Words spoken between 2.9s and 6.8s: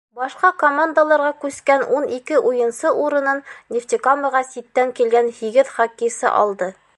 урынын Нефтекамаға ситтән килгән һигеҙ хоккейсы алды.